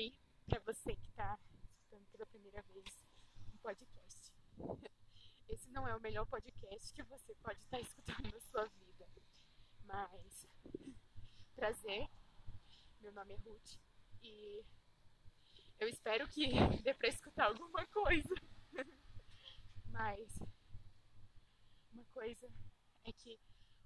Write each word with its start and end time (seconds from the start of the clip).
aí 0.00 0.18
para 0.46 0.58
você 0.60 0.96
que 0.96 1.08
está 1.08 1.38
escutando 1.68 2.06
pela 2.06 2.26
primeira 2.26 2.62
vez 2.62 3.04
um 3.52 3.58
podcast. 3.58 4.32
Esse 5.48 5.70
não 5.70 5.86
é 5.86 5.94
o 5.94 6.00
melhor 6.00 6.24
podcast 6.26 6.92
que 6.94 7.02
você 7.02 7.34
pode 7.36 7.60
estar 7.60 7.76
tá 7.76 7.80
escutando 7.82 8.32
na 8.32 8.40
sua 8.40 8.64
vida, 8.66 9.06
mas 9.84 10.46
prazer. 11.54 12.08
Meu 13.00 13.12
nome 13.12 13.34
é 13.34 13.36
Ruth 13.36 13.78
e 14.22 14.64
eu 15.78 15.88
espero 15.88 16.26
que 16.28 16.46
dê 16.82 16.94
para 16.94 17.08
escutar 17.08 17.46
alguma 17.46 17.86
coisa. 17.86 18.34
Mas 19.86 20.38
uma 21.92 22.04
coisa 22.06 22.50
é 23.04 23.12
que 23.12 23.38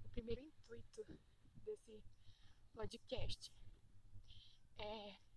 o 0.04 0.08
primeiro 0.10 0.42
intuito 0.42 1.04
desse 1.64 2.02
podcast 2.72 3.52
é 4.78 5.33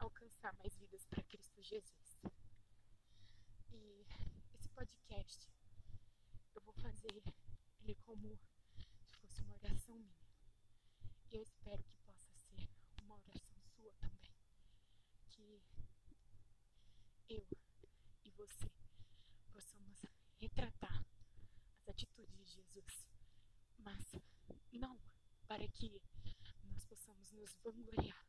alcançar 0.00 0.54
mais 0.54 0.74
vidas 0.76 1.04
para 1.04 1.22
Cristo 1.24 1.62
Jesus. 1.62 2.18
E 3.70 4.06
esse 4.54 4.68
podcast 4.70 5.46
eu 6.54 6.62
vou 6.62 6.72
fazer 6.74 7.22
ele 7.82 7.94
como 8.06 8.38
se 8.78 9.16
fosse 9.20 9.42
uma 9.42 9.56
oração 9.56 9.98
minha. 9.98 10.26
E 11.30 11.36
eu 11.36 11.42
espero 11.42 11.84
que 11.84 11.96
possa 11.98 12.26
ser 12.34 12.68
uma 13.02 13.14
oração 13.14 13.60
sua 13.76 13.92
também. 14.00 14.32
Que 15.28 15.62
eu 17.28 17.46
e 18.24 18.30
você 18.30 18.70
possamos 19.52 20.02
retratar 20.38 21.06
as 21.78 21.88
atitudes 21.88 22.36
de 22.38 22.44
Jesus, 22.46 23.06
mas 23.78 24.14
não 24.72 24.98
para 25.46 25.68
que 25.68 26.00
nós 26.64 26.84
possamos 26.86 27.30
nos 27.32 27.54
vangloriar, 27.62 28.26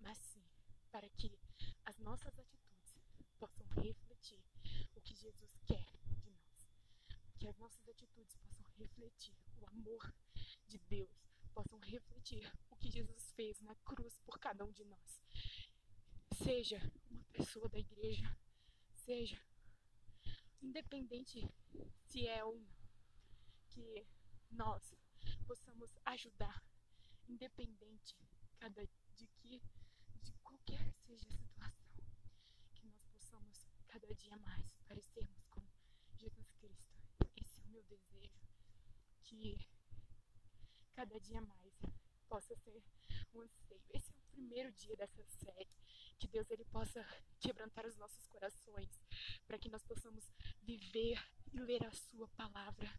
mas 0.00 0.18
sim 0.18 0.47
para 0.90 1.08
que 1.10 1.38
as 1.84 1.98
nossas 1.98 2.38
atitudes 2.38 2.94
possam 3.38 3.66
refletir 3.68 4.42
o 4.94 5.00
que 5.00 5.14
Jesus 5.14 5.58
quer 5.66 5.86
de 6.22 6.30
nós. 6.30 6.68
Que 7.38 7.48
as 7.48 7.56
nossas 7.58 7.88
atitudes 7.88 8.36
possam 8.36 8.66
refletir 8.76 9.34
o 9.56 9.66
amor 9.66 10.14
de 10.66 10.78
Deus, 10.78 11.10
possam 11.54 11.78
refletir 11.78 12.52
o 12.70 12.76
que 12.76 12.90
Jesus 12.90 13.32
fez 13.32 13.60
na 13.60 13.74
cruz 13.76 14.18
por 14.20 14.38
cada 14.38 14.64
um 14.64 14.72
de 14.72 14.84
nós. 14.84 15.20
Seja 16.42 16.80
uma 17.10 17.24
pessoa 17.32 17.68
da 17.68 17.78
igreja, 17.78 18.36
seja 18.94 19.40
independente 20.60 21.48
se 22.06 22.26
é 22.26 22.40
não, 22.42 22.66
que 23.68 24.06
nós 24.50 24.94
possamos 25.46 25.96
ajudar, 26.04 26.62
independente 27.28 28.16
cada 28.58 28.86
de 29.16 29.26
que 29.38 29.62
de 30.28 30.34
qualquer 30.42 30.92
seja 31.06 31.26
a 31.60 31.70
situação, 31.70 32.04
que 32.74 32.86
nós 32.86 33.02
possamos 33.06 33.66
cada 33.86 34.14
dia 34.14 34.36
mais 34.36 34.76
parecermos 34.86 35.46
com 35.46 35.62
Jesus 36.16 36.52
Cristo. 36.58 36.94
Esse 37.34 37.62
é 37.62 37.64
o 37.64 37.68
meu 37.68 37.82
desejo, 37.84 38.38
que 39.24 39.66
cada 40.92 41.18
dia 41.18 41.40
mais 41.40 41.72
possa 42.28 42.54
ser 42.56 42.82
um 43.32 43.40
anseio. 43.40 43.80
Esse 43.88 44.12
é 44.12 44.16
o 44.18 44.30
primeiro 44.32 44.70
dia 44.72 44.94
dessa 44.96 45.24
série, 45.24 45.70
que 46.18 46.28
Deus 46.28 46.50
ele 46.50 46.66
possa 46.66 47.02
quebrantar 47.40 47.86
os 47.86 47.96
nossos 47.96 48.26
corações, 48.26 49.00
para 49.46 49.58
que 49.58 49.70
nós 49.70 49.82
possamos 49.84 50.30
viver 50.60 51.18
e 51.54 51.58
ler 51.58 51.86
a 51.86 51.90
sua 51.90 52.28
palavra 52.28 52.92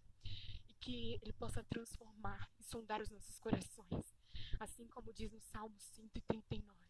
e 0.68 0.74
que 0.80 1.20
ele 1.22 1.34
possa 1.34 1.64
transformar 1.66 2.52
e 2.60 2.64
sondar 2.64 3.00
os 3.02 3.10
nossos 3.12 3.38
corações, 3.38 4.18
assim 4.60 4.88
como 4.88 5.14
diz 5.14 5.32
no 5.32 5.40
Salmo 5.42 5.80
139. 5.80 6.89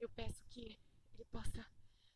Eu 0.00 0.08
peço 0.10 0.44
que 0.48 0.78
ele 1.12 1.24
possa 1.30 1.66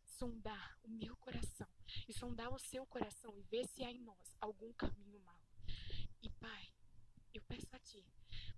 sondar 0.04 0.78
o 0.82 0.88
meu 0.88 1.16
coração 1.16 1.68
e 2.06 2.12
sondar 2.12 2.52
o 2.52 2.58
seu 2.58 2.84
coração 2.86 3.36
e 3.38 3.42
ver 3.44 3.66
se 3.66 3.82
há 3.82 3.90
em 3.90 4.02
nós 4.02 4.34
algum 4.40 4.72
caminho 4.74 5.20
mau. 5.20 5.40
E 6.22 6.28
Pai, 6.28 6.72
eu 7.32 7.42
peço 7.42 7.74
a 7.74 7.78
Ti, 7.78 8.04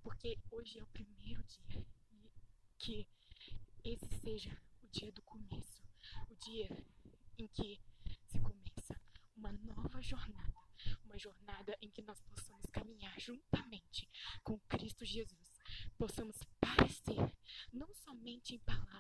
porque 0.02 0.38
hoje 0.50 0.78
é 0.78 0.82
o 0.82 0.88
primeiro 0.88 1.42
dia 1.44 1.86
e 2.10 2.30
que 2.78 3.08
esse 3.84 4.08
seja 4.20 4.60
o 4.82 4.88
dia 4.88 5.12
do 5.12 5.22
começo, 5.22 5.82
o 6.28 6.34
dia 6.34 6.68
em 7.38 7.46
que 7.48 7.80
se 8.26 8.40
começa 8.40 9.00
uma 9.36 9.52
nova 9.52 10.00
jornada, 10.02 10.60
uma 11.04 11.18
jornada 11.18 11.76
em 11.80 11.90
que 11.90 12.02
nós 12.02 12.20
possamos 12.22 12.68
caminhar 12.70 13.18
juntamente 13.20 14.10
com 14.42 14.58
Cristo 14.68 15.04
Jesus, 15.04 15.58
possamos 15.96 16.36
parecer, 16.60 17.32
não 17.72 17.92
somente 17.94 18.54
em 18.54 18.58
palavras 18.60 18.91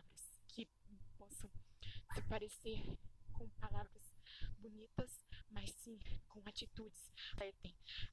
se 2.14 2.22
parecer 2.22 2.82
com 3.32 3.48
palavras 3.50 4.14
bonitas, 4.58 5.24
mas 5.50 5.70
sim 5.70 5.98
com 6.28 6.40
atitudes, 6.46 7.12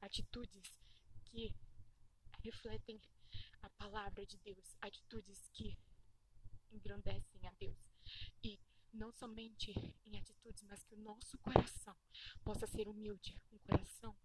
atitudes 0.01 0.79
que 1.25 1.53
refletem 2.43 3.01
a 3.61 3.69
palavra 3.71 4.25
de 4.25 4.37
Deus, 4.39 4.75
atitudes 4.81 5.49
que 5.53 5.77
engrandecem 6.71 7.45
a 7.45 7.51
Deus. 7.59 7.77
E 8.43 8.59
não 8.93 9.11
somente 9.11 9.71
em 10.05 10.17
atitudes, 10.17 10.63
mas 10.63 10.83
que 10.83 10.95
o 10.95 10.99
nosso 10.99 11.37
coração 11.39 11.95
possa 12.43 12.65
ser 12.65 12.87
humilde, 12.87 13.39
um 13.51 13.59
coração 13.59 14.15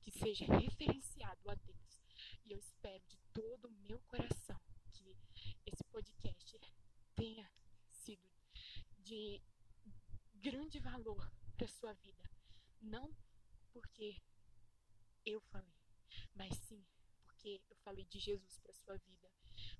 que 0.00 0.10
seja 0.10 0.46
referenciado 0.46 1.50
a 1.50 1.54
Deus. 1.54 2.02
E 2.46 2.52
eu 2.52 2.58
espero 2.58 3.04
de 3.06 3.18
todo 3.32 3.66
o 3.66 3.72
meu 3.82 4.00
coração 4.06 4.58
que 4.92 5.16
esse 5.66 5.84
podcast 5.84 6.58
tenha 7.14 7.50
sido 7.90 8.28
de 9.00 9.42
grande 10.44 10.78
valor 10.78 11.32
para 11.56 11.66
sua 11.66 11.94
vida, 11.94 12.30
não 12.82 13.16
porque 13.72 14.20
eu 15.24 15.40
falei, 15.40 15.74
mas 16.34 16.54
sim 16.58 16.84
porque 17.22 17.62
eu 17.70 17.76
falei 17.78 18.04
de 18.04 18.18
Jesus 18.18 18.58
para 18.58 18.74
sua 18.74 18.98
vida, 18.98 19.30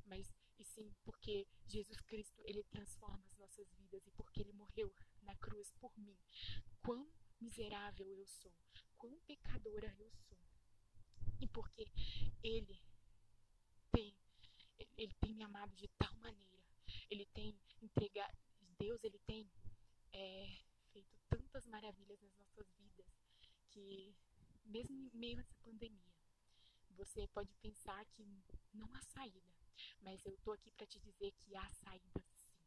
mas 0.06 0.34
e 0.58 0.64
sim 0.64 0.90
porque 1.04 1.46
Jesus 1.66 2.00
Cristo 2.00 2.40
ele 2.46 2.62
transforma 2.64 3.22
as 3.26 3.36
nossas 3.36 3.70
vidas 3.74 4.06
e 4.06 4.10
porque 4.12 4.40
ele 4.40 4.54
morreu 4.54 4.90
na 5.20 5.36
cruz 5.36 5.70
por 5.72 5.92
mim. 5.98 6.16
Quão 6.80 7.12
miserável 7.38 8.10
eu 8.10 8.26
sou, 8.26 8.54
quão 8.96 9.18
pecadora 9.26 9.94
eu 9.98 10.10
sou. 10.14 10.38
E 11.42 11.46
porque 11.46 11.86
ele 12.42 12.80
tem 13.92 14.16
ele 14.96 15.12
tem 15.20 15.34
me 15.34 15.44
amado 15.44 15.74
de 15.76 15.88
tal 15.98 16.14
maneira, 16.16 16.64
ele 17.10 17.26
tem 17.26 17.54
entregado, 17.82 18.38
Deus 18.78 19.04
ele 19.04 19.18
tem 19.26 19.50
é, 20.14 20.46
feito 20.92 21.14
tantas 21.28 21.66
maravilhas 21.66 22.20
nas 22.22 22.34
nossas 22.38 22.66
vidas 22.78 23.06
que 23.70 24.14
mesmo 24.64 24.96
em 24.96 25.10
meio 25.12 25.38
a 25.38 25.40
essa 25.40 25.56
pandemia, 25.62 26.14
você 26.90 27.26
pode 27.28 27.52
pensar 27.56 28.04
que 28.06 28.24
não 28.72 28.88
há 28.94 29.02
saída, 29.02 29.52
mas 30.00 30.24
eu 30.24 30.36
tô 30.38 30.52
aqui 30.52 30.70
para 30.70 30.86
te 30.86 30.98
dizer 31.00 31.32
que 31.32 31.54
há 31.56 31.68
saída 31.70 32.22
sim. 32.46 32.62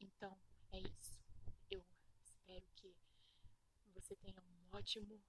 Então, 0.00 0.36
é 0.72 0.80
isso. 0.80 1.22
Eu 1.70 1.84
espero 2.22 2.66
que 2.76 2.96
você 3.92 4.16
tenha 4.16 4.40
um 4.40 4.76
ótimo 4.76 5.22